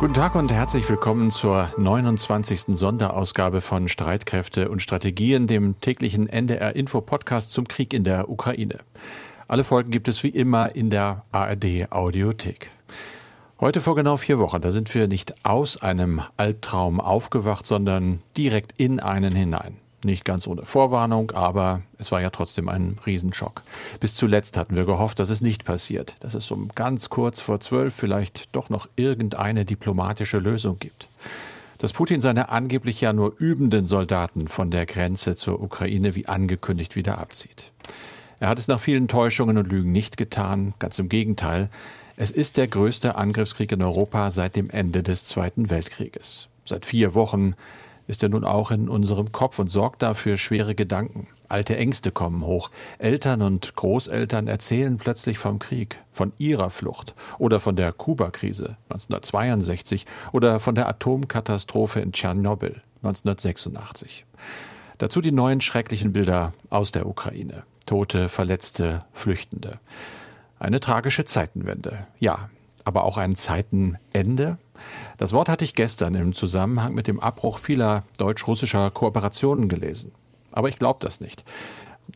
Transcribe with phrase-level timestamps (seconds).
[0.00, 2.74] Guten Tag und herzlich willkommen zur 29.
[2.74, 8.78] Sonderausgabe von Streitkräfte und Strategien, dem täglichen NDR Info Podcast zum Krieg in der Ukraine.
[9.46, 12.70] Alle Folgen gibt es wie immer in der ARD Audiothek.
[13.60, 18.72] Heute vor genau vier Wochen, da sind wir nicht aus einem Albtraum aufgewacht, sondern direkt
[18.78, 19.76] in einen hinein.
[20.02, 23.62] Nicht ganz ohne Vorwarnung, aber es war ja trotzdem ein Riesenschock.
[24.00, 27.60] Bis zuletzt hatten wir gehofft, dass es nicht passiert, dass es um ganz kurz vor
[27.60, 31.08] zwölf vielleicht doch noch irgendeine diplomatische Lösung gibt.
[31.76, 36.96] Dass Putin seine angeblich ja nur übenden Soldaten von der Grenze zur Ukraine wie angekündigt
[36.96, 37.72] wieder abzieht.
[38.38, 41.68] Er hat es nach vielen Täuschungen und Lügen nicht getan, ganz im Gegenteil.
[42.16, 46.48] Es ist der größte Angriffskrieg in Europa seit dem Ende des Zweiten Weltkrieges.
[46.64, 47.54] Seit vier Wochen
[48.10, 51.28] ist er nun auch in unserem Kopf und sorgt dafür schwere Gedanken.
[51.48, 52.70] Alte Ängste kommen hoch.
[52.98, 60.06] Eltern und Großeltern erzählen plötzlich vom Krieg, von ihrer Flucht oder von der Kuba-Krise 1962
[60.32, 64.26] oder von der Atomkatastrophe in Tschernobyl 1986.
[64.98, 67.62] Dazu die neuen schrecklichen Bilder aus der Ukraine.
[67.86, 69.80] Tote, Verletzte, Flüchtende.
[70.58, 72.06] Eine tragische Zeitenwende.
[72.18, 72.50] Ja,
[72.84, 74.58] aber auch ein Zeitenende?
[75.18, 80.12] Das Wort hatte ich gestern im Zusammenhang mit dem Abbruch vieler deutsch-russischer Kooperationen gelesen.
[80.52, 81.44] Aber ich glaube das nicht.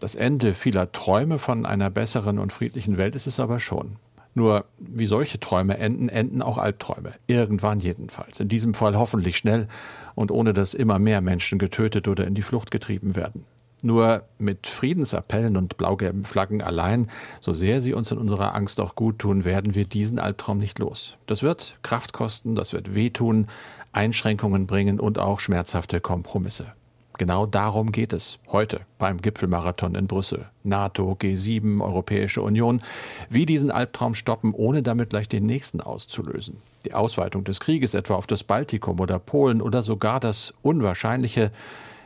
[0.01, 3.97] Das Ende vieler Träume von einer besseren und friedlichen Welt ist es aber schon.
[4.35, 7.15] Nur wie solche Träume enden, enden auch Albträume.
[7.29, 8.41] Irgendwann jedenfalls.
[8.41, 9.69] In diesem Fall hoffentlich schnell
[10.17, 13.45] und ohne dass immer mehr Menschen getötet oder in die Flucht getrieben werden.
[13.85, 17.11] Nur mit Friedensappellen und blau-gelben Flaggen allein,
[17.43, 20.79] so sehr sie uns in unserer Angst auch gut tun, werden wir diesen Albtraum nicht
[20.79, 21.19] los.
[21.27, 23.47] Das wird Kraft kosten, das wird wehtun,
[23.93, 26.73] Einschränkungen bringen und auch schmerzhafte Kompromisse.
[27.19, 30.47] Genau darum geht es heute beim Gipfelmarathon in Brüssel.
[30.63, 32.81] NATO, G7, Europäische Union.
[33.29, 36.57] Wie diesen Albtraum stoppen, ohne damit gleich den nächsten auszulösen.
[36.87, 41.53] Die Ausweitung des Krieges etwa auf das Baltikum oder Polen oder sogar das Unwahrscheinliche,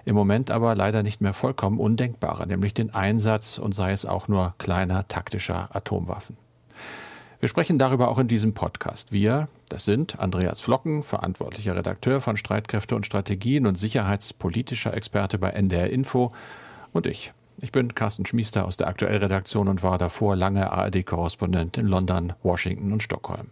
[0.08, 4.26] im Moment aber leider nicht mehr vollkommen undenkbare, nämlich den Einsatz und sei es auch
[4.26, 6.36] nur kleiner taktischer Atomwaffen.
[7.40, 9.12] Wir sprechen darüber auch in diesem Podcast.
[9.12, 15.50] Wir, das sind Andreas Flocken, verantwortlicher Redakteur von Streitkräfte und Strategien und sicherheitspolitischer Experte bei
[15.50, 16.32] NDR Info
[16.92, 17.32] und ich.
[17.60, 22.92] Ich bin Carsten Schmiester aus der Aktuellredaktion und war davor lange ARD-Korrespondent in London, Washington
[22.92, 23.50] und Stockholm.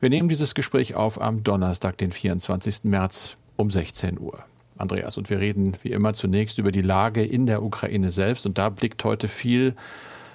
[0.00, 2.84] Wir nehmen dieses Gespräch auf am Donnerstag, den 24.
[2.84, 4.44] März um 16 Uhr.
[4.78, 5.18] Andreas.
[5.18, 8.46] Und wir reden wie immer zunächst über die Lage in der Ukraine selbst.
[8.46, 9.74] Und da blickt heute viel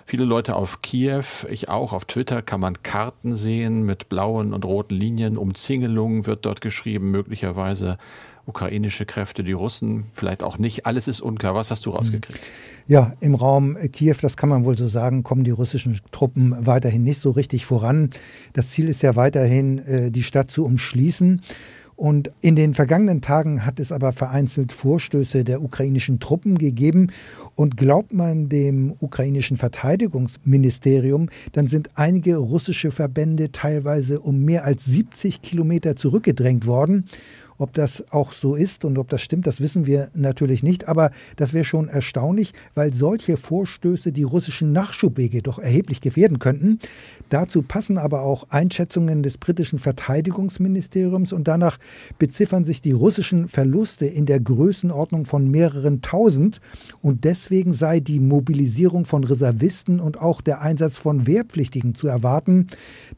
[0.05, 1.93] Viele Leute auf Kiew, ich auch.
[1.93, 5.37] Auf Twitter kann man Karten sehen mit blauen und roten Linien.
[5.37, 7.97] Umzingelung wird dort geschrieben, möglicherweise
[8.45, 10.85] ukrainische Kräfte, die Russen, vielleicht auch nicht.
[10.85, 11.55] Alles ist unklar.
[11.55, 12.41] Was hast du rausgekriegt?
[12.87, 17.03] Ja, im Raum Kiew, das kann man wohl so sagen, kommen die russischen Truppen weiterhin
[17.03, 18.09] nicht so richtig voran.
[18.51, 21.41] Das Ziel ist ja weiterhin, äh, die Stadt zu umschließen.
[22.03, 27.13] Und in den vergangenen Tagen hat es aber vereinzelt Vorstöße der ukrainischen Truppen gegeben.
[27.55, 34.83] Und glaubt man dem ukrainischen Verteidigungsministerium, dann sind einige russische Verbände teilweise um mehr als
[34.83, 37.05] 70 Kilometer zurückgedrängt worden.
[37.57, 40.87] Ob das auch so ist und ob das stimmt, das wissen wir natürlich nicht.
[40.87, 46.79] Aber das wäre schon erstaunlich, weil solche Vorstöße die russischen Nachschubwege doch erheblich gefährden könnten.
[47.29, 51.77] Dazu passen aber auch Einschätzungen des britischen Verteidigungsministeriums und danach
[52.17, 56.59] beziffern sich die russischen Verluste in der Größenordnung von mehreren tausend.
[57.01, 62.67] Und deswegen sei die Mobilisierung von Reservisten und auch der Einsatz von Wehrpflichtigen zu erwarten.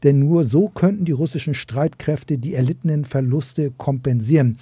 [0.02, 4.58] Denn nur so könnten die russischen Streitkräfte die erlittenen Verluste kompensieren realisieren.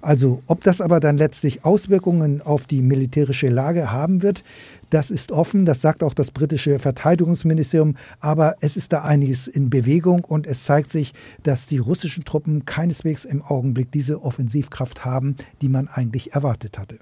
[0.00, 4.42] Also ob das aber dann letztlich Auswirkungen auf die militärische Lage haben wird,
[4.90, 9.70] das ist offen, das sagt auch das britische Verteidigungsministerium, aber es ist da einiges in
[9.70, 11.12] Bewegung und es zeigt sich,
[11.44, 16.98] dass die russischen Truppen keineswegs im Augenblick diese Offensivkraft haben, die man eigentlich erwartet hatte.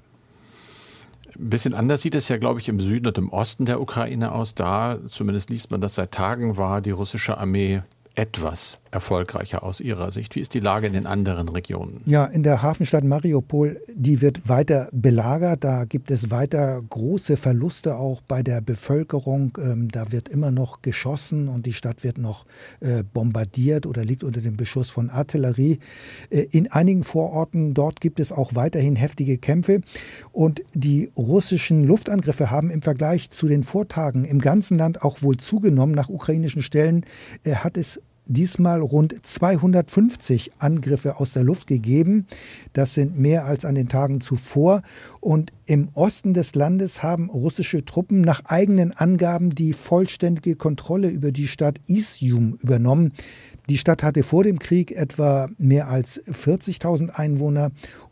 [1.39, 4.31] Ein bisschen anders sieht es ja, glaube ich, im Süden und im Osten der Ukraine
[4.31, 4.53] aus.
[4.53, 7.81] Da, zumindest liest man das seit Tagen, war die russische Armee
[8.13, 10.35] etwas erfolgreicher aus Ihrer Sicht?
[10.35, 12.01] Wie ist die Lage in den anderen Regionen?
[12.05, 15.63] Ja, in der Hafenstadt Mariupol, die wird weiter belagert.
[15.63, 19.57] Da gibt es weiter große Verluste auch bei der Bevölkerung.
[19.61, 22.45] Ähm, da wird immer noch geschossen und die Stadt wird noch
[22.79, 25.79] äh, bombardiert oder liegt unter dem Beschuss von Artillerie.
[26.29, 29.81] Äh, in einigen Vororten dort gibt es auch weiterhin heftige Kämpfe.
[30.31, 35.37] Und die russischen Luftangriffe haben im Vergleich zu den Vortagen im ganzen Land auch wohl
[35.37, 35.95] zugenommen.
[35.95, 37.05] Nach ukrainischen Stellen
[37.43, 38.01] äh, hat es
[38.33, 42.25] diesmal rund 250 Angriffe aus der Luft gegeben.
[42.73, 44.81] Das sind mehr als an den Tagen zuvor.
[45.19, 51.31] Und im Osten des Landes haben russische Truppen nach eigenen Angaben die vollständige Kontrolle über
[51.31, 53.13] die Stadt Isium übernommen.
[53.69, 57.71] Die Stadt hatte vor dem Krieg etwa mehr als 40.000 Einwohner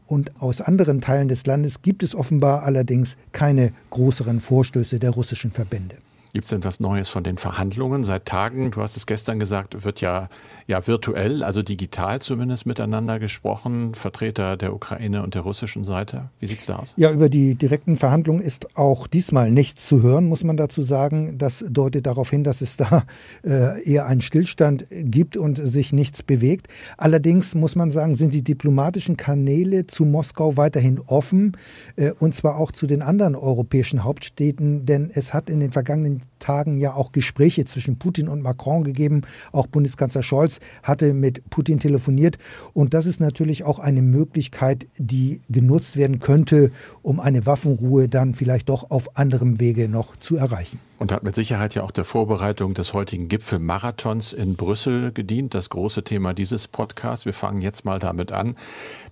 [0.10, 5.52] und aus anderen Teilen des Landes gibt es offenbar allerdings keine größeren Vorstöße der russischen
[5.52, 5.98] Verbände.
[6.32, 8.70] Gibt es denn was Neues von den Verhandlungen seit Tagen?
[8.70, 10.30] Du hast es gestern gesagt, wird ja,
[10.68, 16.30] ja virtuell, also digital zumindest miteinander gesprochen, Vertreter der Ukraine und der russischen Seite.
[16.40, 16.94] Wie sieht es da aus?
[16.98, 21.40] Ja, über die direkten Verhandlungen ist auch diesmal nichts zu hören, muss man dazu sagen.
[21.40, 23.06] Das deutet darauf hin, dass es da
[23.44, 26.68] äh, eher einen Stillstand gibt und sich nichts bewegt.
[26.98, 31.58] Allerdings muss man sagen, sind die diplomatischen Kanäle zu Moskau weiterhin offen,
[31.96, 36.19] äh, und zwar auch zu den anderen europäischen Hauptstädten, denn es hat in den vergangenen
[36.40, 39.22] Tagen ja auch Gespräche zwischen Putin und Macron gegeben.
[39.52, 42.38] Auch Bundeskanzler Scholz hatte mit Putin telefoniert.
[42.74, 46.72] Und das ist natürlich auch eine Möglichkeit, die genutzt werden könnte,
[47.02, 50.80] um eine Waffenruhe dann vielleicht doch auf anderem Wege noch zu erreichen.
[51.00, 55.54] Und hat mit Sicherheit ja auch der Vorbereitung des heutigen Gipfelmarathons in Brüssel gedient.
[55.54, 57.26] Das große Thema dieses Podcasts.
[57.26, 58.58] Wir fangen jetzt mal damit an.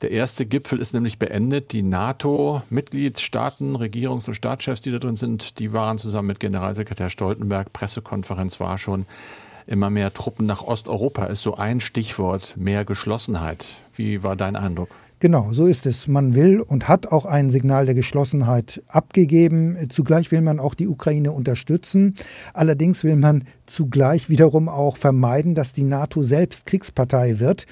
[0.01, 1.71] Der erste Gipfel ist nämlich beendet.
[1.71, 7.71] Die NATO-Mitgliedstaaten, Regierungs- und Staatschefs, die da drin sind, die waren zusammen mit Generalsekretär Stoltenberg.
[7.71, 9.05] Pressekonferenz war schon.
[9.65, 12.55] Immer mehr Truppen nach Osteuropa ist so ein Stichwort.
[12.57, 13.65] Mehr Geschlossenheit.
[13.95, 14.89] Wie war dein Eindruck?
[15.19, 16.07] Genau, so ist es.
[16.07, 19.75] Man will und hat auch ein Signal der Geschlossenheit abgegeben.
[19.89, 22.13] Zugleich will man auch die Ukraine unterstützen.
[22.53, 27.65] Allerdings will man zugleich wiederum auch vermeiden, dass die NATO selbst Kriegspartei wird.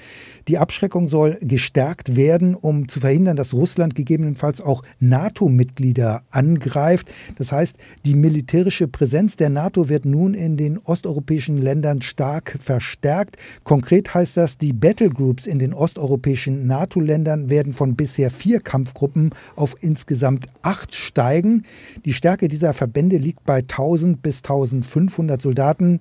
[0.46, 7.08] Die Abschreckung soll gestärkt werden, um zu verhindern, dass Russland gegebenenfalls auch NATO-Mitglieder angreift.
[7.36, 13.36] Das heißt, die militärische Präsenz der NATO wird nun in den osteuropäischen Ländern stark verstärkt.
[13.64, 19.74] Konkret heißt das, die Battlegroups in den osteuropäischen NATO-Ländern werden von bisher vier Kampfgruppen auf
[19.80, 21.64] insgesamt acht steigen.
[22.04, 26.00] Die Stärke dieser Verbände liegt bei 1000 bis 1500 Soldaten Staaten.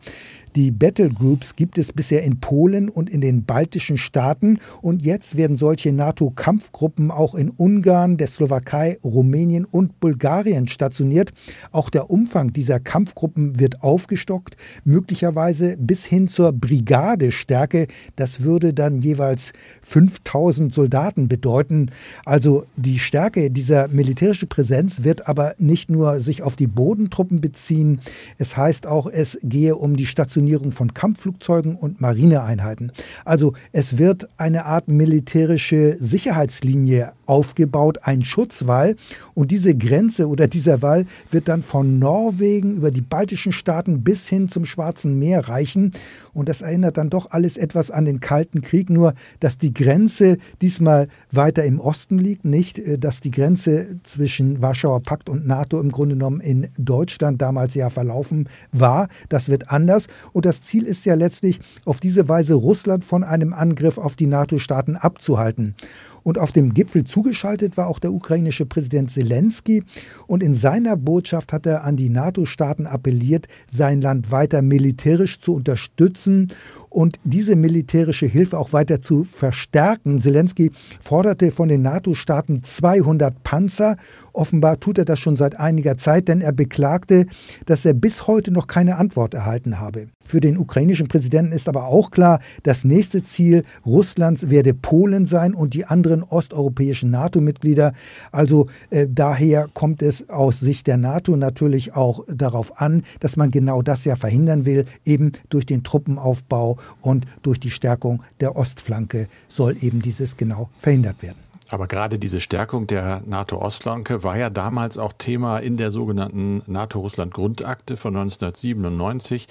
[0.55, 5.35] Die Battle Groups gibt es bisher in Polen und in den baltischen Staaten und jetzt
[5.35, 11.33] werden solche NATO-Kampfgruppen auch in Ungarn, der Slowakei, Rumänien und Bulgarien stationiert.
[11.73, 14.55] Auch der Umfang dieser Kampfgruppen wird aufgestockt,
[14.85, 17.87] möglicherweise bis hin zur Brigadestärke.
[18.15, 19.51] Das würde dann jeweils
[19.81, 21.91] 5000 Soldaten bedeuten.
[22.23, 27.99] Also die Stärke dieser militärischen Präsenz wird aber nicht nur sich auf die Bodentruppen beziehen.
[28.37, 32.91] Es heißt auch, es gehe um die Stationierung von Kampfflugzeugen und Marineeinheiten.
[33.23, 38.95] Also es wird eine Art militärische Sicherheitslinie aufgebaut, ein Schutzwall.
[39.33, 44.27] Und diese Grenze oder dieser Wall wird dann von Norwegen über die baltischen Staaten bis
[44.27, 45.93] hin zum Schwarzen Meer reichen.
[46.35, 50.37] Und das erinnert dann doch alles etwas an den Kalten Krieg, nur dass die Grenze
[50.61, 55.79] diesmal weiter im Osten liegt, nicht, äh, dass die Grenze zwischen Warschauer Pakt und NATO
[55.79, 59.07] im Grunde genommen in Deutschland damals ja verlaufen war.
[59.29, 60.07] Das wird anders.
[60.33, 64.27] Und das Ziel ist ja letztlich, auf diese Weise Russland von einem Angriff auf die
[64.27, 65.75] NATO-Staaten abzuhalten.
[66.25, 69.83] Und auf dem Gipfel zugeschaltet war auch der ukrainische Präsident Zelensky.
[70.25, 75.53] Und in seiner Botschaft hat er an die NATO-Staaten appelliert, sein Land weiter militärisch zu
[75.53, 76.51] unterstützen
[76.89, 80.19] und diese militärische Hilfe auch weiter zu verstärken.
[80.19, 83.95] Zelensky forderte von den NATO-Staaten 200 Panzer.
[84.33, 87.27] Offenbar tut er das schon seit einiger Zeit, denn er beklagte,
[87.67, 90.07] dass er bis heute noch keine Antwort erhalten habe.
[90.25, 95.53] Für den ukrainischen Präsidenten ist aber auch klar, das nächste Ziel Russlands werde Polen sein
[95.53, 97.93] und die anderen osteuropäischen NATO-Mitglieder.
[98.31, 103.51] Also äh, daher kommt es aus Sicht der NATO natürlich auch darauf an, dass man
[103.51, 109.27] genau das ja verhindern will, eben durch den Truppenaufbau und durch die Stärkung der Ostflanke
[109.47, 111.44] soll eben dieses genau verhindert werden.
[111.69, 117.97] Aber gerade diese Stärkung der NATO-Ostflanke war ja damals auch Thema in der sogenannten NATO-Russland-Grundakte
[117.97, 119.47] von 1997.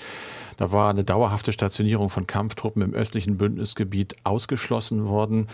[0.57, 5.49] Da war eine dauerhafte Stationierung von Kampftruppen im östlichen Bündnisgebiet ausgeschlossen worden.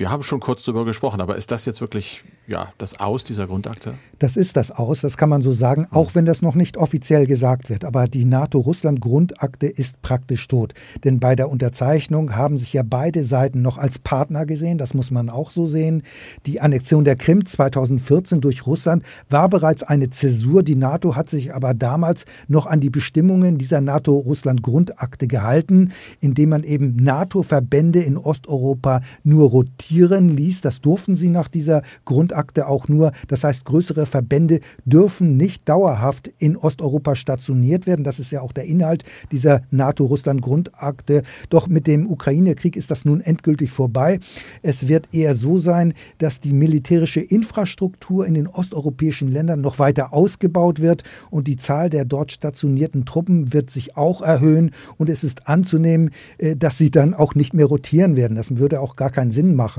[0.00, 3.46] Wir haben schon kurz darüber gesprochen, aber ist das jetzt wirklich ja, das Aus dieser
[3.46, 3.92] Grundakte?
[4.18, 7.26] Das ist das Aus, das kann man so sagen, auch wenn das noch nicht offiziell
[7.26, 7.84] gesagt wird.
[7.84, 10.72] Aber die NATO-Russland-Grundakte ist praktisch tot.
[11.04, 15.10] Denn bei der Unterzeichnung haben sich ja beide Seiten noch als Partner gesehen, das muss
[15.10, 16.02] man auch so sehen.
[16.46, 20.62] Die Annexion der Krim 2014 durch Russland war bereits eine Zäsur.
[20.62, 26.64] Die NATO hat sich aber damals noch an die Bestimmungen dieser NATO-Russland-Grundakte gehalten, indem man
[26.64, 30.60] eben NATO-Verbände in Osteuropa nur rotiert rotieren ließ.
[30.60, 33.12] Das durften sie nach dieser Grundakte auch nur.
[33.28, 38.04] Das heißt, größere Verbände dürfen nicht dauerhaft in Osteuropa stationiert werden.
[38.04, 41.22] Das ist ja auch der Inhalt dieser NATO-Russland-Grundakte.
[41.48, 44.20] Doch mit dem Ukraine-Krieg ist das nun endgültig vorbei.
[44.62, 50.12] Es wird eher so sein, dass die militärische Infrastruktur in den osteuropäischen Ländern noch weiter
[50.12, 55.24] ausgebaut wird und die Zahl der dort stationierten Truppen wird sich auch erhöhen und es
[55.24, 58.36] ist anzunehmen, äh, dass sie dann auch nicht mehr rotieren werden.
[58.36, 59.69] Das würde auch gar keinen Sinn machen.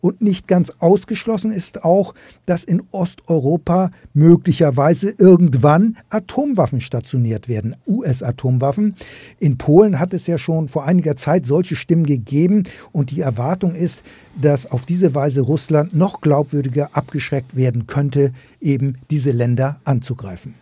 [0.00, 2.14] Und nicht ganz ausgeschlossen ist auch,
[2.46, 8.94] dass in Osteuropa möglicherweise irgendwann Atomwaffen stationiert werden, US-Atomwaffen.
[9.38, 13.74] In Polen hat es ja schon vor einiger Zeit solche Stimmen gegeben und die Erwartung
[13.74, 14.02] ist,
[14.40, 20.54] dass auf diese Weise Russland noch glaubwürdiger abgeschreckt werden könnte, eben diese Länder anzugreifen.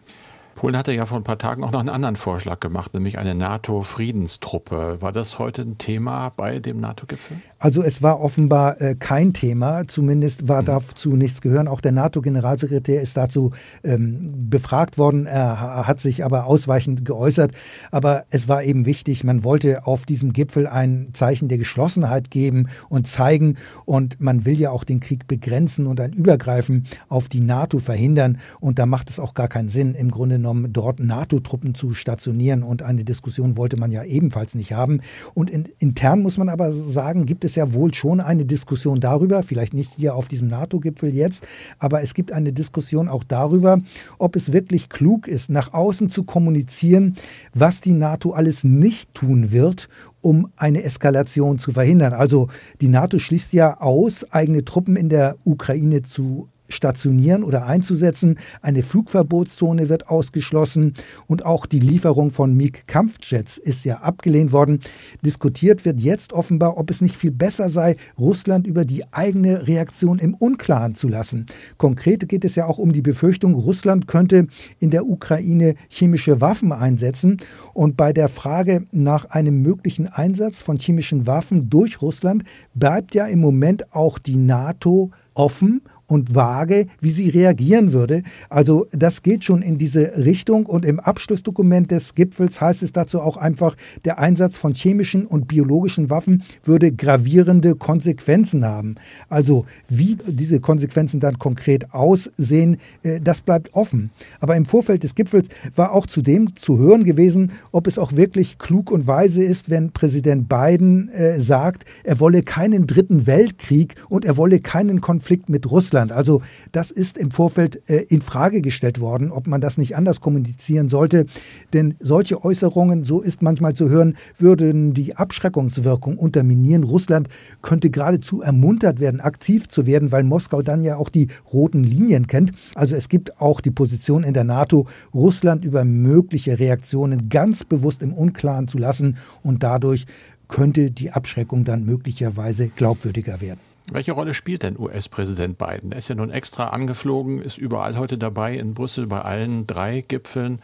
[0.56, 3.34] Polen hatte ja vor ein paar Tagen auch noch einen anderen Vorschlag gemacht, nämlich eine
[3.34, 4.96] NATO-Friedenstruppe.
[5.00, 7.36] War das heute ein Thema bei dem NATO-Gipfel?
[7.58, 10.66] Also es war offenbar äh, kein Thema, zumindest war mhm.
[10.66, 11.68] dazu nichts gehören.
[11.68, 13.52] Auch der NATO-Generalsekretär ist dazu
[13.84, 17.52] ähm, befragt worden, er hat sich aber ausweichend geäußert.
[17.90, 22.68] Aber es war eben wichtig, man wollte auf diesem Gipfel ein Zeichen der Geschlossenheit geben
[22.88, 23.58] und zeigen.
[23.84, 28.38] Und man will ja auch den Krieg begrenzen und ein Übergreifen auf die NATO verhindern.
[28.58, 32.62] Und da macht es auch gar keinen Sinn, im Grunde genommen dort NATO-Truppen zu stationieren.
[32.62, 35.00] Und eine Diskussion wollte man ja ebenfalls nicht haben.
[35.34, 39.42] Und in, intern muss man aber sagen, gibt es ja wohl schon eine Diskussion darüber,
[39.42, 41.44] vielleicht nicht hier auf diesem NATO-Gipfel jetzt,
[41.80, 43.80] aber es gibt eine Diskussion auch darüber,
[44.18, 47.16] ob es wirklich klug ist, nach außen zu kommunizieren,
[47.52, 49.88] was die NATO alles nicht tun wird,
[50.20, 52.12] um eine Eskalation zu verhindern.
[52.12, 52.48] Also
[52.80, 58.38] die NATO schließt ja aus, eigene Truppen in der Ukraine zu stationieren oder einzusetzen.
[58.62, 60.94] Eine Flugverbotszone wird ausgeschlossen
[61.26, 64.80] und auch die Lieferung von MiG-Kampfjets ist ja abgelehnt worden.
[65.24, 70.18] Diskutiert wird jetzt offenbar, ob es nicht viel besser sei, Russland über die eigene Reaktion
[70.18, 71.46] im Unklaren zu lassen.
[71.78, 74.46] Konkret geht es ja auch um die Befürchtung, Russland könnte
[74.78, 77.38] in der Ukraine chemische Waffen einsetzen.
[77.74, 82.44] Und bei der Frage nach einem möglichen Einsatz von chemischen Waffen durch Russland
[82.74, 88.22] bleibt ja im Moment auch die NATO offen und vage, wie sie reagieren würde.
[88.48, 93.20] Also das geht schon in diese Richtung und im Abschlussdokument des Gipfels heißt es dazu
[93.20, 98.96] auch einfach, der Einsatz von chemischen und biologischen Waffen würde gravierende Konsequenzen haben.
[99.28, 104.10] Also wie diese Konsequenzen dann konkret aussehen, äh, das bleibt offen.
[104.40, 108.58] Aber im Vorfeld des Gipfels war auch zudem zu hören gewesen, ob es auch wirklich
[108.58, 114.24] klug und weise ist, wenn Präsident Biden äh, sagt, er wolle keinen dritten Weltkrieg und
[114.24, 116.12] er wolle keinen Konflikt mit Russland Russland.
[116.12, 120.20] Also das ist im Vorfeld äh, in Frage gestellt worden, ob man das nicht anders
[120.20, 121.26] kommunizieren sollte.
[121.72, 126.84] Denn solche Äußerungen, so ist manchmal zu hören, würden die Abschreckungswirkung unterminieren.
[126.84, 127.28] Russland
[127.62, 132.26] könnte geradezu ermuntert werden, aktiv zu werden, weil Moskau dann ja auch die roten Linien
[132.26, 132.52] kennt.
[132.74, 138.02] Also es gibt auch die Position in der NATO, Russland über mögliche Reaktionen ganz bewusst
[138.02, 140.04] im Unklaren zu lassen und dadurch
[140.48, 143.75] könnte die Abschreckung dann möglicherweise glaubwürdiger werden.
[143.92, 145.92] Welche Rolle spielt denn US-Präsident Biden?
[145.92, 150.00] Er ist ja nun extra angeflogen, ist überall heute dabei in Brüssel bei allen drei
[150.00, 150.60] Gipfeln.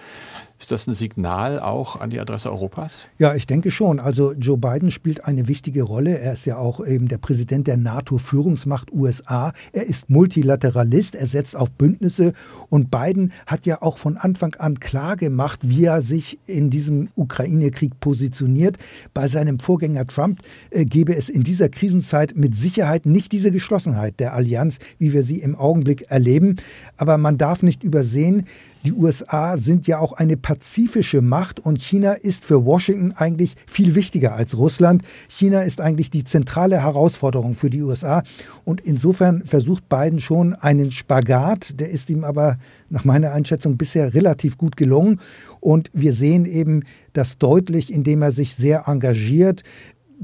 [0.63, 3.07] Ist das ein Signal auch an die Adresse Europas?
[3.19, 3.99] Ja, ich denke schon.
[3.99, 6.21] Also Joe Biden spielt eine wichtige Rolle.
[6.21, 9.53] Er ist ja auch eben der Präsident der NATO-Führungsmacht USA.
[9.73, 12.33] Er ist Multilateralist, er setzt auf Bündnisse
[12.69, 17.09] und Biden hat ja auch von Anfang an klar gemacht, wie er sich in diesem
[17.17, 18.77] Ukraine-Krieg positioniert.
[19.15, 24.21] Bei seinem Vorgänger Trump äh, gebe es in dieser Krisenzeit mit Sicherheit nicht diese Geschlossenheit
[24.21, 26.55] der Allianz, wie wir sie im Augenblick erleben.
[26.99, 28.47] Aber man darf nicht übersehen,
[28.85, 33.95] die USA sind ja auch eine pazifische Macht und China ist für Washington eigentlich viel
[33.95, 35.03] wichtiger als Russland.
[35.29, 38.23] China ist eigentlich die zentrale Herausforderung für die USA
[38.65, 42.59] und insofern versucht Biden schon einen Spagat, der ist ihm aber
[42.91, 45.21] nach meiner Einschätzung bisher relativ gut gelungen.
[45.61, 49.63] Und wir sehen eben das deutlich, indem er sich sehr engagiert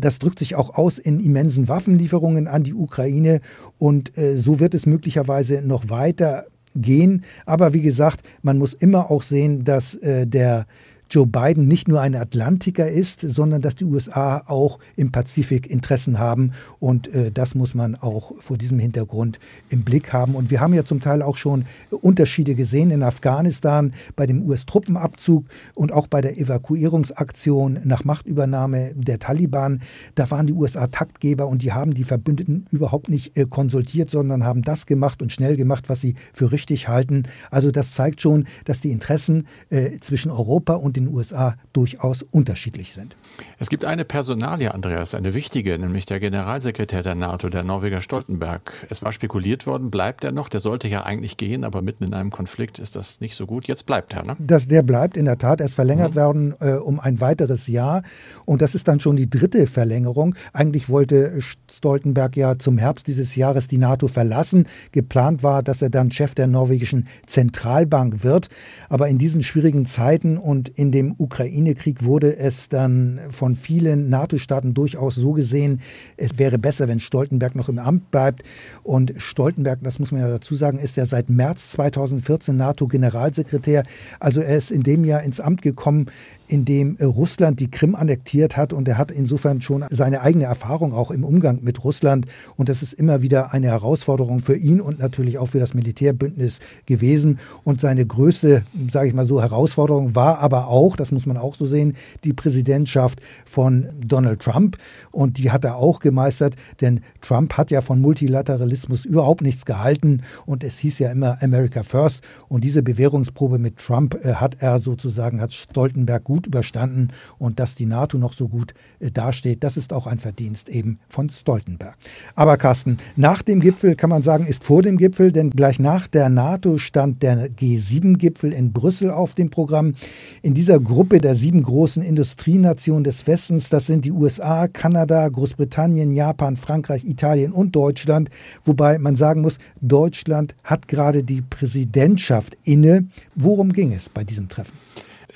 [0.01, 3.41] das drückt sich auch aus in immensen Waffenlieferungen an die Ukraine.
[3.79, 7.25] Und äh, so wird es möglicherweise noch weiter gehen.
[7.47, 10.67] Aber wie gesagt, man muss immer auch sehen, dass äh, der
[11.11, 16.19] Joe Biden nicht nur ein Atlantiker ist, sondern dass die USA auch im Pazifik Interessen
[16.19, 16.53] haben.
[16.81, 19.39] Und äh, das muss man auch vor diesem Hintergrund
[19.71, 20.35] im Blick haben.
[20.35, 25.47] Und wir haben ja zum Teil auch schon Unterschiede gesehen in Afghanistan bei dem US-Truppenabzug
[25.75, 29.81] und auch bei der Evakuierungsaktion nach Machtübernahme der Taliban.
[30.15, 34.45] Da waren die USA Taktgeber und die haben die Verbündeten überhaupt nicht äh, konsultiert, sondern
[34.45, 37.23] haben das gemacht und schnell gemacht, was sie für richtig halten.
[37.51, 42.93] Also das zeigt schon, dass die Interessen äh, zwischen Europa und den USA durchaus unterschiedlich
[42.93, 43.17] sind.
[43.59, 48.73] Es gibt eine Personalie, Andreas, eine wichtige, nämlich der Generalsekretär der NATO, der Norweger Stoltenberg.
[48.89, 50.49] Es war spekuliert worden, bleibt er noch?
[50.49, 53.67] Der sollte ja eigentlich gehen, aber mitten in einem Konflikt ist das nicht so gut.
[53.67, 54.37] Jetzt bleibt er, ne?
[54.39, 55.61] Das, der bleibt in der Tat.
[55.61, 56.21] Er ist verlängert mhm.
[56.21, 58.03] worden äh, um ein weiteres Jahr.
[58.45, 60.35] Und das ist dann schon die dritte Verlängerung.
[60.53, 61.41] Eigentlich wollte
[61.71, 64.67] Stoltenberg ja zum Herbst dieses Jahres die NATO verlassen.
[64.93, 68.49] Geplant war, dass er dann Chef der norwegischen Zentralbank wird.
[68.89, 74.75] Aber in diesen schwierigen Zeiten und in dem Ukraine-Krieg wurde es dann von vielen NATO-Staaten
[74.75, 75.81] durchaus so gesehen,
[76.17, 78.43] es wäre besser, wenn Stoltenberg noch im Amt bleibt.
[78.83, 83.85] Und Stoltenberg, das muss man ja dazu sagen, ist ja seit März 2014 NATO-Generalsekretär.
[84.21, 86.07] Also er ist in dem Jahr ins Amt gekommen,
[86.49, 90.93] in dem Russland die Krim annektiert hat und er hat insofern schon seine eigene Erfahrung
[90.93, 92.27] auch im Umgang mit Russland
[92.57, 96.61] und das ist immer wieder eine Herausforderung für ihn und natürlich auch für das Militärbündnis
[96.87, 101.37] gewesen und seine größte, sage ich mal so, Herausforderung war aber auch, das muss man
[101.37, 104.79] auch so sehen, die Präsidentschaft von Donald Trump
[105.11, 110.23] und die hat er auch gemeistert, denn Trump hat ja von Multilateralismus überhaupt nichts gehalten
[110.47, 114.79] und es hieß ja immer America First und diese Bewährungsprobe mit Trump äh, hat er
[114.79, 119.65] sozusagen, hat Stoltenberg gut gut überstanden und dass die NATO noch so gut äh, dasteht,
[119.65, 121.97] das ist auch ein Verdienst eben von Stoltenberg.
[122.37, 126.07] Aber Carsten, nach dem Gipfel kann man sagen, ist vor dem Gipfel, denn gleich nach
[126.07, 129.95] der NATO stand der G7-Gipfel in Brüssel auf dem Programm.
[130.41, 136.13] In dieser Gruppe der sieben großen Industrienationen des Westens, das sind die USA, Kanada, Großbritannien,
[136.13, 138.31] Japan, Frankreich, Italien und Deutschland,
[138.63, 143.09] wobei man sagen muss, Deutschland hat gerade die Präsidentschaft inne.
[143.35, 144.79] Worum ging es bei diesem Treffen?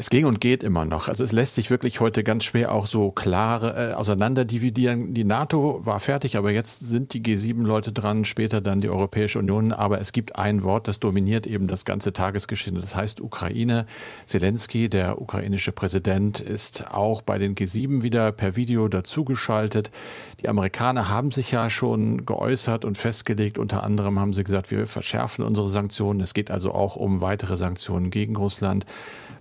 [0.03, 1.07] Es ging und geht immer noch.
[1.07, 5.15] Also es lässt sich wirklich heute ganz schwer auch so klar äh, auseinanderdividieren.
[5.15, 9.71] Die NATO war fertig, aber jetzt sind die G7-Leute dran, später dann die Europäische Union.
[9.71, 12.75] Aber es gibt ein Wort, das dominiert eben das ganze Tagesgeschehen.
[12.75, 13.87] Das heißt Ukraine.
[14.27, 19.93] Zelensky, der ukrainische Präsident, ist auch bei den G7 wieder per Video dazugeschaltet.
[20.41, 23.57] Die Amerikaner haben sich ja schon geäußert und festgelegt.
[23.57, 26.19] Unter anderem haben sie gesagt, wir verschärfen unsere Sanktionen.
[26.19, 28.85] Es geht also auch um weitere Sanktionen gegen Russland.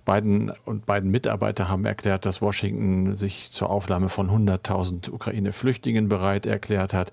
[0.04, 6.46] Biden und beiden Mitarbeiter haben erklärt, dass Washington sich zur Aufnahme von 100.000 Ukraine-Flüchtlingen bereit
[6.46, 7.12] erklärt hat.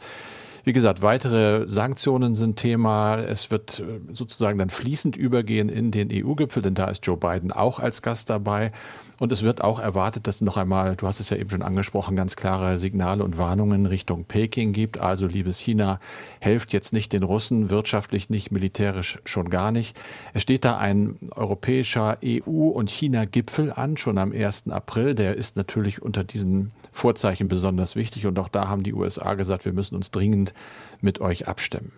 [0.64, 3.18] Wie gesagt, weitere Sanktionen sind Thema.
[3.18, 7.52] Es wird äh, sozusagen dann fließend übergehen in den EU-Gipfel, denn da ist Joe Biden
[7.52, 8.72] auch als Gast dabei.
[9.20, 12.16] Und es wird auch erwartet, dass noch einmal, du hast es ja eben schon angesprochen,
[12.16, 15.00] ganz klare Signale und Warnungen Richtung Peking gibt.
[15.00, 16.00] Also, liebes China,
[16.40, 19.98] helft jetzt nicht den Russen, wirtschaftlich nicht, militärisch schon gar nicht.
[20.34, 24.70] Es steht da ein europäischer EU- und China-Gipfel an, schon am 1.
[24.70, 25.16] April.
[25.16, 28.26] Der ist natürlich unter diesen Vorzeichen besonders wichtig.
[28.26, 30.54] Und auch da haben die USA gesagt, wir müssen uns dringend
[31.02, 31.92] mit euch abstimmen.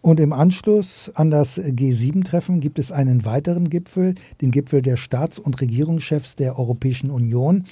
[0.00, 5.38] Und im Anschluss an das G7-Treffen gibt es einen weiteren Gipfel, den Gipfel der Staats-
[5.38, 7.64] und Regierungschefs der Europäischen Union.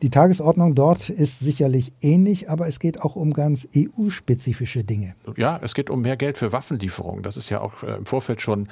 [0.00, 5.14] Die Tagesordnung dort ist sicherlich ähnlich, aber es geht auch um ganz EU-spezifische Dinge.
[5.36, 7.24] Ja, es geht um mehr Geld für Waffenlieferungen.
[7.24, 8.68] Das ist ja auch äh, im Vorfeld schon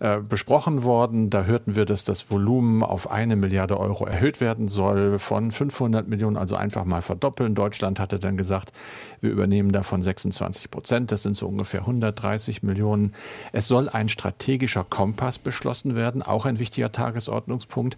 [0.00, 1.30] äh, besprochen worden.
[1.30, 6.06] Da hörten wir, dass das Volumen auf eine Milliarde Euro erhöht werden soll, von 500
[6.06, 7.54] Millionen, also einfach mal verdoppeln.
[7.54, 8.72] Deutschland hatte dann gesagt,
[9.20, 11.12] wir übernehmen davon 26 Prozent.
[11.12, 13.14] Das sind so ungefähr 130 Millionen.
[13.52, 17.96] Es soll ein strategischer Kompass beschlossen werden, auch ein wichtiger Tagesordnungspunkt.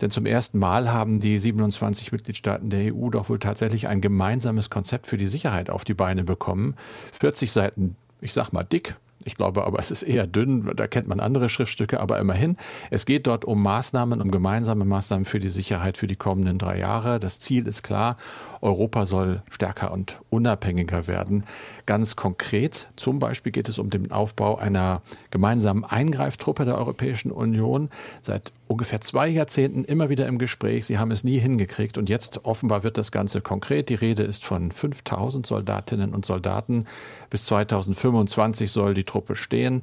[0.00, 4.70] Denn zum ersten Mal haben die 27 Mitgliedstaaten der EU doch wohl tatsächlich ein gemeinsames
[4.70, 6.74] Konzept für die Sicherheit auf die Beine bekommen.
[7.18, 11.08] 40 Seiten, ich sag mal dick, ich glaube aber, es ist eher dünn, da kennt
[11.08, 12.56] man andere Schriftstücke, aber immerhin.
[12.90, 16.78] Es geht dort um Maßnahmen, um gemeinsame Maßnahmen für die Sicherheit für die kommenden drei
[16.78, 17.18] Jahre.
[17.18, 18.18] Das Ziel ist klar,
[18.60, 21.42] Europa soll stärker und unabhängiger werden.
[21.86, 27.90] Ganz konkret, zum Beispiel geht es um den Aufbau einer gemeinsamen Eingreiftruppe der Europäischen Union.
[28.22, 30.86] Seit ungefähr zwei Jahrzehnten immer wieder im Gespräch.
[30.86, 33.88] Sie haben es nie hingekriegt und jetzt offenbar wird das Ganze konkret.
[33.88, 36.86] Die Rede ist von 5000 Soldatinnen und Soldaten.
[37.30, 39.82] Bis 2025 soll die Truppe stehen.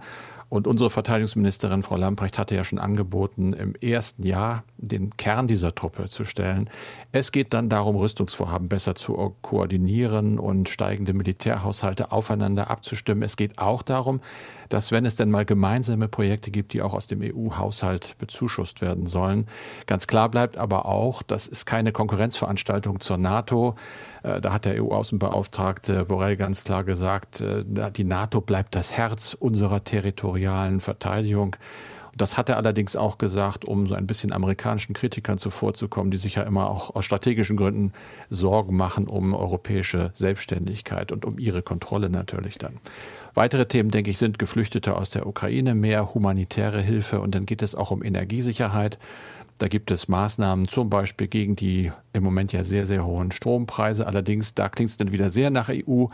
[0.54, 5.74] Und unsere Verteidigungsministerin Frau Lamprecht hatte ja schon angeboten, im ersten Jahr den Kern dieser
[5.74, 6.70] Truppe zu stellen.
[7.12, 13.24] Es geht dann darum, Rüstungsvorhaben besser zu koordinieren und steigende Militärhaushalte aufeinander abzustimmen.
[13.24, 14.22] Es geht auch darum,
[14.70, 19.08] dass wenn es denn mal gemeinsame Projekte gibt, die auch aus dem EU-Haushalt bezuschusst werden
[19.08, 19.48] sollen,
[19.88, 23.74] ganz klar bleibt aber auch, das ist keine Konkurrenzveranstaltung zur NATO.
[24.23, 29.36] Äh, da hat der EU-Außenbeauftragte Borrell ganz klar gesagt, äh, die NATO bleibt das Herz
[29.39, 31.55] unserer territorialen Verteidigung.
[32.15, 36.36] Das hat er allerdings auch gesagt, um so ein bisschen amerikanischen Kritikern zuvorzukommen, die sich
[36.36, 37.91] ja immer auch aus strategischen Gründen
[38.29, 42.77] Sorgen machen um europäische Selbstständigkeit und um ihre Kontrolle natürlich dann.
[43.33, 47.63] Weitere Themen, denke ich, sind Geflüchtete aus der Ukraine, mehr humanitäre Hilfe und dann geht
[47.63, 48.99] es auch um Energiesicherheit.
[49.63, 54.06] Da gibt es Maßnahmen zum Beispiel gegen die im Moment ja sehr, sehr hohen Strompreise.
[54.06, 56.08] Allerdings, da klingt es dann wieder sehr nach EU.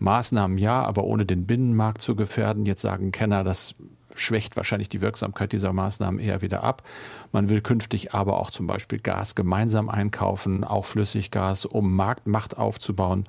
[0.00, 2.66] Maßnahmen ja, aber ohne den Binnenmarkt zu gefährden.
[2.66, 3.76] Jetzt sagen Kenner, das
[4.16, 6.82] schwächt wahrscheinlich die Wirksamkeit dieser Maßnahmen eher wieder ab.
[7.30, 13.26] Man will künftig aber auch zum Beispiel Gas gemeinsam einkaufen, auch Flüssiggas, um Marktmacht aufzubauen,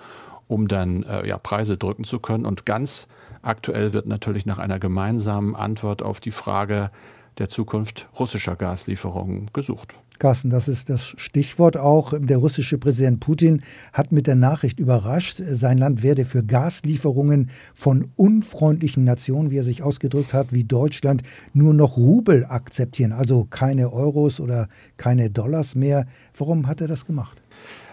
[0.48, 2.48] um dann äh, ja, Preise drücken zu können.
[2.48, 3.08] Und ganz
[3.44, 6.90] aktuell wird natürlich nach einer gemeinsamen Antwort auf die Frage
[7.38, 9.98] der Zukunft russischer Gaslieferungen gesucht.
[10.20, 12.14] Carsten, das ist das Stichwort auch.
[12.18, 13.62] Der russische Präsident Putin
[13.94, 19.64] hat mit der Nachricht überrascht, sein Land werde für Gaslieferungen von unfreundlichen Nationen, wie er
[19.64, 21.22] sich ausgedrückt hat, wie Deutschland,
[21.54, 26.08] nur noch Rubel akzeptieren, also keine Euros oder keine Dollars mehr.
[26.36, 27.42] Warum hat er das gemacht?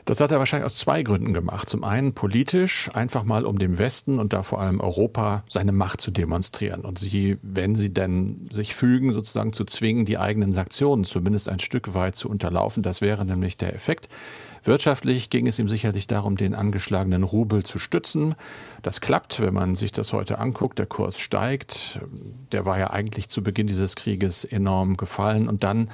[0.04, 1.68] Das hat er wahrscheinlich aus zwei Gründen gemacht.
[1.68, 6.02] Zum einen politisch, einfach mal um dem Westen und da vor allem Europa seine Macht
[6.02, 11.04] zu demonstrieren und sie, wenn sie denn sich fügen, sozusagen zu zwingen, die eigenen Sanktionen
[11.04, 12.82] zumindest ein Stück weit zu unterlaufen.
[12.82, 14.08] Das wäre nämlich der Effekt.
[14.62, 18.34] Wirtschaftlich ging es ihm sicherlich darum, den angeschlagenen Rubel zu stützen.
[18.82, 20.78] Das klappt, wenn man sich das heute anguckt.
[20.78, 22.00] Der Kurs steigt.
[22.52, 25.90] Der war ja eigentlich zu Beginn dieses Krieges enorm gefallen und dann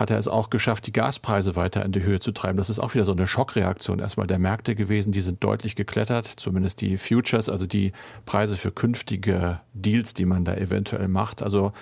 [0.00, 2.56] hat er es auch geschafft, die Gaspreise weiter in die Höhe zu treiben.
[2.56, 5.12] Das ist auch wieder so eine Schockreaktion erstmal der Märkte gewesen.
[5.12, 7.92] Die sind deutlich geklettert, zumindest die Futures, also die
[8.24, 11.42] Preise für künftige Deals, die man da eventuell macht.
[11.42, 11.72] Also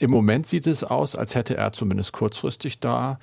[0.00, 3.20] im Moment sieht es aus, als hätte er zumindest kurzfristig da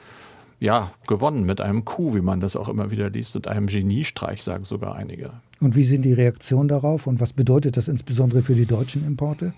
[0.62, 4.42] ja, gewonnen mit einem Coup, wie man das auch immer wieder liest, und einem Geniestreich,
[4.42, 5.32] sagen sogar einige.
[5.60, 9.54] Und wie sind die Reaktionen darauf und was bedeutet das insbesondere für die deutschen Importe?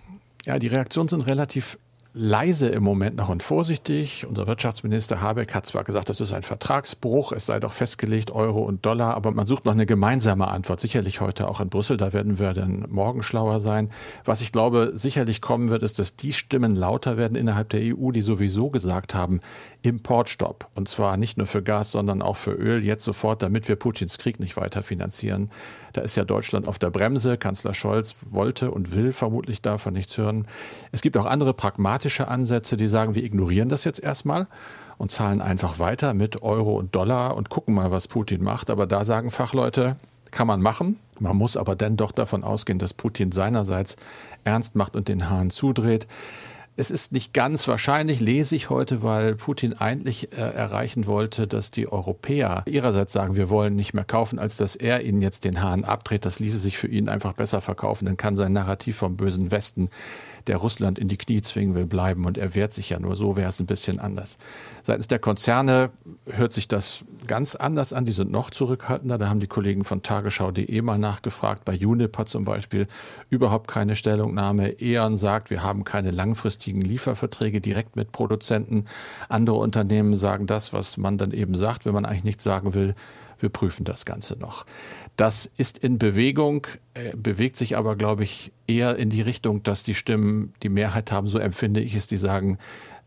[0.45, 1.78] Ja, die Reaktionen sind relativ
[2.17, 4.25] leise im Moment noch und vorsichtig.
[4.25, 8.63] Unser Wirtschaftsminister Habeck hat zwar gesagt, das ist ein Vertragsbruch, es sei doch festgelegt Euro
[8.63, 10.80] und Dollar, aber man sucht noch eine gemeinsame Antwort.
[10.80, 13.89] Sicherlich heute auch in Brüssel, da werden wir dann morgen schlauer sein.
[14.23, 18.12] Was ich glaube, sicherlich kommen wird, ist, dass die Stimmen lauter werden innerhalb der EU,
[18.12, 19.41] die sowieso gesagt haben,
[19.82, 20.69] Importstopp.
[20.73, 24.17] Und zwar nicht nur für Gas, sondern auch für Öl jetzt sofort, damit wir Putins
[24.17, 25.49] Krieg nicht weiter finanzieren.
[25.96, 27.38] Da ist ja Deutschland auf der Bremse.
[27.38, 30.46] Kanzler Scholz wollte und will vermutlich davon nichts hören.
[30.92, 34.48] Es gibt auch andere pragmatische Ansätze, die sagen, wir ignorieren das jetzt erstmal
[34.98, 38.70] und zahlen einfach weiter mit Euro und Dollar und gucken mal, was Putin macht.
[38.70, 39.96] Aber da sagen Fachleute,
[40.32, 41.00] kann man machen.
[41.20, 43.96] Man muss aber dann doch davon ausgehen, dass Putin seinerseits
[44.44, 46.08] ernst macht und den Hahn zudreht.
[46.78, 51.72] Es ist nicht ganz wahrscheinlich, lese ich heute, weil Putin eigentlich äh, erreichen wollte, dass
[51.72, 55.62] die Europäer ihrerseits sagen, wir wollen nicht mehr kaufen, als dass er ihnen jetzt den
[55.62, 56.26] Hahn abdreht.
[56.26, 58.06] Das ließe sich für ihn einfach besser verkaufen.
[58.06, 59.90] Dann kann sein Narrativ vom bösen Westen
[60.48, 62.26] der Russland in die Knie zwingen will, bleiben.
[62.26, 63.16] Und er wehrt sich ja nur.
[63.16, 64.38] So wäre es ein bisschen anders.
[64.84, 65.92] Seitens der Konzerne
[66.30, 68.06] hört sich das ganz anders an.
[68.06, 69.18] Die sind noch zurückhaltender.
[69.18, 71.66] Da haben die Kollegen von Tagesschau.de mal nachgefragt.
[71.66, 72.88] Bei Juniper zum Beispiel
[73.30, 74.80] überhaupt keine Stellungnahme.
[74.82, 76.12] E.ON sagt, wir haben keine
[76.65, 78.86] langfristigen Lieferverträge direkt mit Produzenten.
[79.30, 82.95] Andere Unternehmen sagen das, was man dann eben sagt, wenn man eigentlich nichts sagen will.
[83.38, 84.65] Wir prüfen das Ganze noch.
[85.17, 89.84] Das ist in Bewegung, äh, bewegt sich aber, glaube ich, eher in die Richtung, dass
[89.84, 92.58] die Stimmen die Mehrheit haben, so empfinde ich es, die sagen,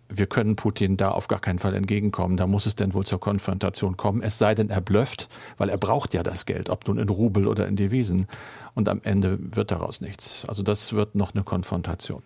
[0.08, 2.36] wir können Putin da auf gar keinen Fall entgegenkommen.
[2.36, 4.22] Da muss es denn wohl zur Konfrontation kommen.
[4.22, 7.46] Es sei denn, er blöfft, weil er braucht ja das Geld, ob nun in Rubel
[7.46, 8.26] oder in Devisen.
[8.74, 10.44] Und am Ende wird daraus nichts.
[10.46, 12.22] Also das wird noch eine Konfrontation.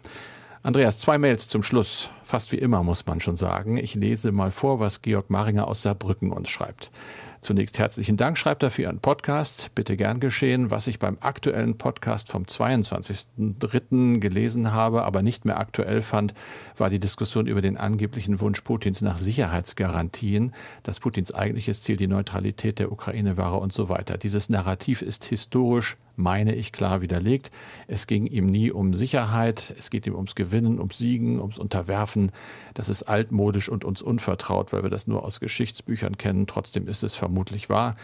[0.64, 2.08] Andreas, zwei Mails zum Schluss.
[2.22, 3.78] Fast wie immer, muss man schon sagen.
[3.78, 6.92] Ich lese mal vor, was Georg Maringer aus Saarbrücken uns schreibt.
[7.40, 9.72] Zunächst herzlichen Dank, schreibt er für Ihren Podcast.
[9.74, 10.70] Bitte gern geschehen.
[10.70, 14.20] Was ich beim aktuellen Podcast vom 22.03.
[14.20, 16.32] gelesen habe, aber nicht mehr aktuell fand,
[16.76, 22.06] war die Diskussion über den angeblichen Wunsch Putins nach Sicherheitsgarantien, dass Putins eigentliches Ziel die
[22.06, 24.16] Neutralität der Ukraine war und so weiter.
[24.16, 27.50] Dieses Narrativ ist historisch meine ich, klar widerlegt.
[27.88, 32.32] Es ging ihm nie um Sicherheit, es geht ihm ums Gewinnen, ums Siegen, ums Unterwerfen.
[32.74, 36.46] Das ist altmodisch und uns unvertraut, weil wir das nur aus Geschichtsbüchern kennen.
[36.46, 37.96] Trotzdem ist es vermutlich wahr.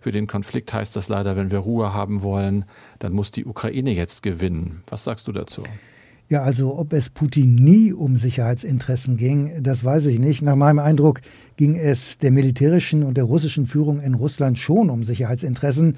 [0.00, 2.64] Für den Konflikt heißt das leider, wenn wir Ruhe haben wollen,
[2.98, 4.82] dann muss die Ukraine jetzt gewinnen.
[4.88, 5.64] Was sagst du dazu?
[6.30, 10.42] Ja, also ob es Putin nie um Sicherheitsinteressen ging, das weiß ich nicht.
[10.42, 11.22] Nach meinem Eindruck
[11.56, 15.96] ging es der militärischen und der russischen Führung in Russland schon um Sicherheitsinteressen.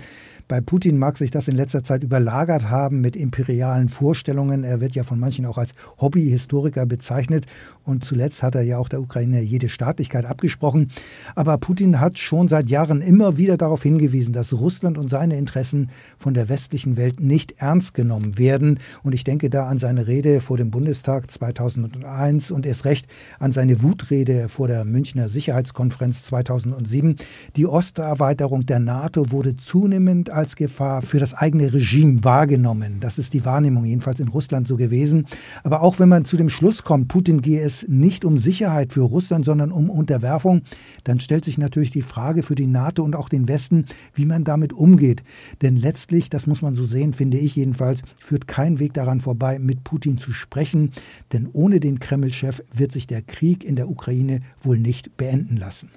[0.51, 4.65] Bei Putin mag sich das in letzter Zeit überlagert haben mit imperialen Vorstellungen.
[4.65, 7.47] Er wird ja von manchen auch als Hobbyhistoriker bezeichnet.
[7.85, 10.91] Und zuletzt hat er ja auch der Ukraine jede Staatlichkeit abgesprochen.
[11.37, 15.91] Aber Putin hat schon seit Jahren immer wieder darauf hingewiesen, dass Russland und seine Interessen
[16.19, 18.81] von der westlichen Welt nicht ernst genommen werden.
[19.05, 23.07] Und ich denke da an seine Rede vor dem Bundestag 2001 und erst recht
[23.39, 27.15] an seine Wutrede vor der Münchner Sicherheitskonferenz 2007.
[27.55, 32.99] Die Osterweiterung der NATO wurde zunehmend als Gefahr für das eigene Regime wahrgenommen.
[33.01, 35.27] Das ist die Wahrnehmung jedenfalls in Russland so gewesen.
[35.63, 39.03] Aber auch wenn man zu dem Schluss kommt, Putin gehe es nicht um Sicherheit für
[39.03, 40.63] Russland, sondern um Unterwerfung,
[41.05, 44.45] dann stellt sich natürlich die Frage für die NATO und auch den Westen, wie man
[44.45, 45.23] damit umgeht.
[45.63, 49.59] Denn letztlich, das muss man so sehen, finde ich jedenfalls, führt kein Weg daran vorbei,
[49.59, 50.93] mit Putin zu sprechen.
[51.33, 55.91] Denn ohne den Kreml-Chef wird sich der Krieg in der Ukraine wohl nicht beenden lassen.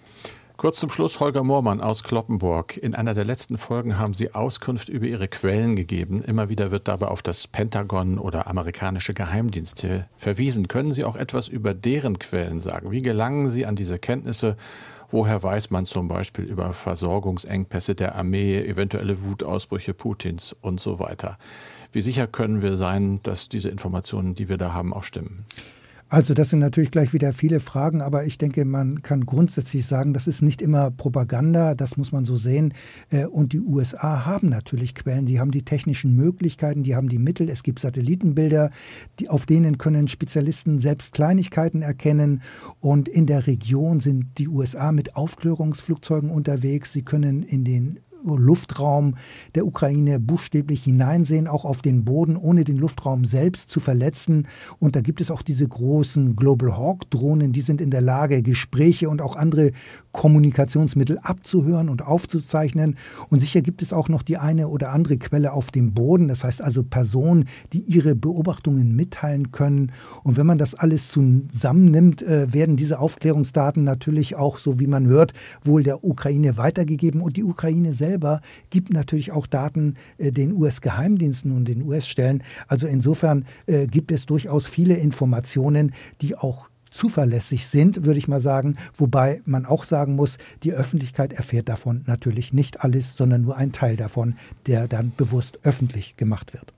[0.55, 2.77] Kurz zum Schluss Holger Moormann aus Kloppenburg.
[2.77, 6.21] In einer der letzten Folgen haben Sie Auskunft über Ihre Quellen gegeben.
[6.21, 10.67] Immer wieder wird dabei auf das Pentagon oder amerikanische Geheimdienste verwiesen.
[10.67, 12.91] Können Sie auch etwas über deren Quellen sagen?
[12.91, 14.55] Wie gelangen Sie an diese Kenntnisse?
[15.09, 21.37] Woher weiß man zum Beispiel über Versorgungsengpässe der Armee, eventuelle Wutausbrüche Putins und so weiter?
[21.91, 25.45] Wie sicher können wir sein, dass diese Informationen, die wir da haben, auch stimmen?
[26.13, 30.13] Also das sind natürlich gleich wieder viele Fragen, aber ich denke, man kann grundsätzlich sagen,
[30.13, 32.75] das ist nicht immer Propaganda, das muss man so sehen.
[33.09, 37.17] Äh, und die USA haben natürlich Quellen, die haben die technischen Möglichkeiten, die haben die
[37.17, 37.49] Mittel.
[37.49, 38.69] Es gibt Satellitenbilder,
[39.19, 42.43] die, auf denen können Spezialisten selbst Kleinigkeiten erkennen.
[42.79, 46.93] Und in der Region sind die USA mit Aufklärungsflugzeugen unterwegs.
[46.93, 49.15] Sie können in den Luftraum
[49.55, 54.47] der Ukraine buchstäblich hineinsehen, auch auf den Boden, ohne den Luftraum selbst zu verletzen.
[54.79, 58.41] Und da gibt es auch diese großen Global Hawk Drohnen, die sind in der Lage,
[58.41, 59.71] Gespräche und auch andere
[60.11, 62.95] Kommunikationsmittel abzuhören und aufzuzeichnen.
[63.29, 66.43] Und sicher gibt es auch noch die eine oder andere Quelle auf dem Boden, das
[66.43, 69.91] heißt also Personen, die ihre Beobachtungen mitteilen können.
[70.23, 75.07] Und wenn man das alles zusammennimmt, äh, werden diese Aufklärungsdaten natürlich auch, so wie man
[75.07, 75.33] hört,
[75.63, 77.21] wohl der Ukraine weitergegeben.
[77.21, 82.43] Und die Ukraine selbst selber gibt natürlich auch Daten äh, den US-Geheimdiensten und den US-Stellen.
[82.67, 88.39] Also insofern äh, gibt es durchaus viele Informationen, die auch zuverlässig sind, würde ich mal
[88.39, 88.75] sagen.
[88.95, 93.71] Wobei man auch sagen muss, die Öffentlichkeit erfährt davon natürlich nicht alles, sondern nur ein
[93.71, 94.35] Teil davon,
[94.67, 96.71] der dann bewusst öffentlich gemacht wird.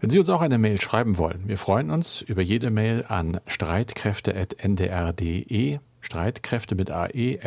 [0.00, 3.38] Wenn Sie uns auch eine Mail schreiben wollen, wir freuen uns über jede Mail an
[3.46, 7.42] streitkräfte.ndr.de, Streitkräfte mit ae.ndr.de.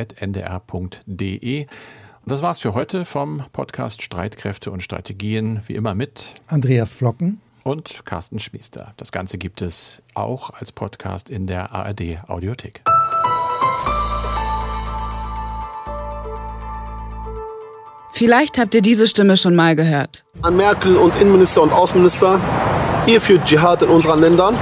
[2.29, 8.01] Das war's für heute vom Podcast Streitkräfte und Strategien, wie immer mit Andreas Flocken und
[8.03, 8.93] Carsten Schmiester.
[8.97, 12.83] Das Ganze gibt es auch als Podcast in der ARD Audiothek.
[18.11, 20.25] Vielleicht habt ihr diese Stimme schon mal gehört.
[20.41, 22.41] An Merkel und Innenminister und Außenminister,
[23.07, 24.57] ihr führt Dschihad in unseren Ländern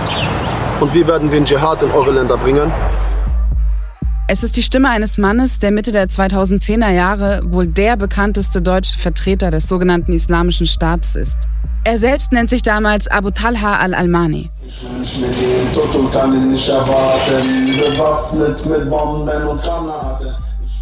[0.82, 2.72] und wir werden den Dschihad in eure Länder bringen.
[4.28, 8.98] Es ist die Stimme eines Mannes, der Mitte der 2010er Jahre wohl der bekannteste deutsche
[8.98, 11.38] Vertreter des sogenannten Islamischen Staats ist.
[11.84, 14.50] Er selbst nennt sich damals Abu Talha al-Almani.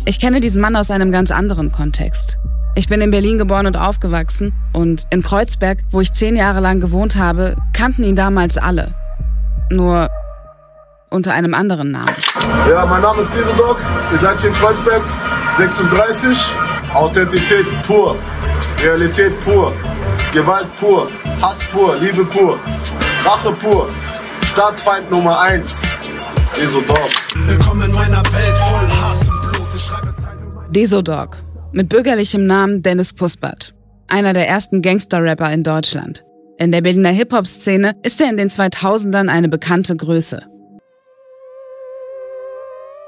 [0.06, 2.38] Ich kenne diesen Mann aus einem ganz anderen Kontext.
[2.76, 6.80] Ich bin in Berlin geboren und aufgewachsen und in Kreuzberg, wo ich zehn Jahre lang
[6.80, 8.94] gewohnt habe, kannten ihn damals alle.
[9.70, 10.10] Nur
[11.14, 12.16] unter einem anderen Namen.
[12.70, 13.78] Ja, mein Name ist Dieseldog.
[14.12, 15.04] Ihr seid hier in Kreuzberg,
[15.58, 16.38] 36.
[16.94, 18.16] Authentität pur,
[18.82, 19.74] Realität pur,
[20.32, 21.10] Gewalt pur,
[21.42, 22.60] Hass pur, Liebe pur,
[23.24, 23.90] Rache pur,
[24.52, 25.82] Staatsfeind Nummer 1.
[26.60, 27.10] Desodog.
[27.46, 30.76] Willkommen in meiner Welt voll Hass und Blut.
[30.76, 31.38] Desodog.
[31.72, 33.74] Mit bürgerlichem Namen Dennis Kuspert.
[34.08, 36.24] Einer der ersten Gangster-Rapper in Deutschland.
[36.60, 40.53] In der Berliner Hip-Hop-Szene ist er in den 2000ern eine bekannte Größe.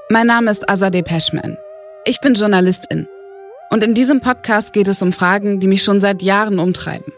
[0.07, 1.57] Mein Name ist Azadeh Peschman.
[2.05, 3.07] Ich bin Journalistin.
[3.71, 7.11] Und in diesem Podcast geht es um Fragen, die mich schon seit Jahren umtreiben.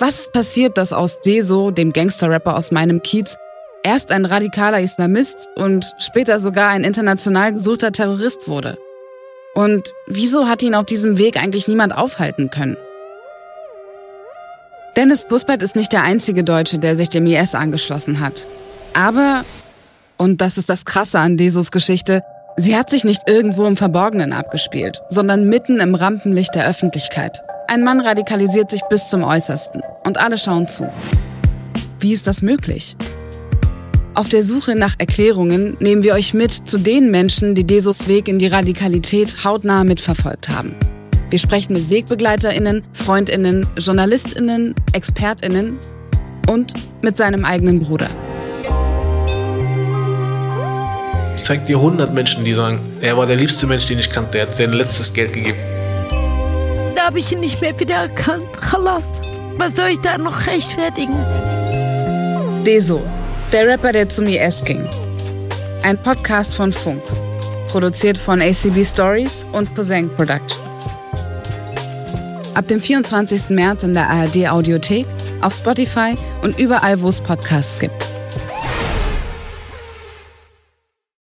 [0.00, 3.36] Was ist passiert, dass aus Deso, dem Gangster-Rapper aus meinem Kiez,
[3.84, 8.76] erst ein radikaler Islamist und später sogar ein international gesuchter Terrorist wurde?
[9.54, 12.76] Und wieso hat ihn auf diesem Weg eigentlich niemand aufhalten können?
[14.96, 18.48] Dennis Kuspert ist nicht der einzige Deutsche, der sich dem IS angeschlossen hat.
[18.94, 19.44] Aber
[20.18, 22.22] und das ist das Krasse an Desos Geschichte.
[22.56, 27.42] Sie hat sich nicht irgendwo im Verborgenen abgespielt, sondern mitten im Rampenlicht der Öffentlichkeit.
[27.68, 30.88] Ein Mann radikalisiert sich bis zum Äußersten und alle schauen zu.
[32.00, 32.96] Wie ist das möglich?
[34.14, 38.28] Auf der Suche nach Erklärungen nehmen wir euch mit zu den Menschen, die Desos Weg
[38.28, 40.74] in die Radikalität hautnah mitverfolgt haben.
[41.28, 45.76] Wir sprechen mit WegbegleiterInnen, FreundInnen, JournalistInnen, ExpertInnen
[46.46, 48.08] und mit seinem eigenen Bruder.
[51.46, 54.42] zeige dir 100 Menschen, die sagen, er war der liebste Mensch, den ich kannte, der
[54.42, 55.58] hat sein letztes Geld gegeben.
[56.96, 58.48] Da habe ich ihn nicht mehr wiedererkannt.
[58.60, 59.12] Chalas,
[59.56, 61.14] was soll ich da noch rechtfertigen?
[62.64, 63.00] Deso,
[63.52, 64.88] der Rapper, der zum IS ging.
[65.84, 67.00] Ein Podcast von Funk,
[67.68, 70.66] produziert von ACB Stories und Poseng Productions.
[72.54, 73.50] Ab dem 24.
[73.50, 75.06] März in der ARD Audiothek,
[75.42, 78.15] auf Spotify und überall, wo es Podcasts gibt.